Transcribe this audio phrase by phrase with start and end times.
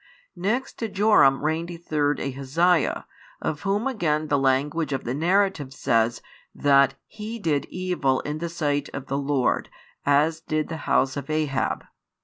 [0.35, 3.05] Next to Joram reigned a third Ahaziah,
[3.39, 6.23] of whom again the language of the narrative says
[6.55, 9.69] that he did evil in the sight of the Lord,
[10.03, 11.83] as did the house of Ahab.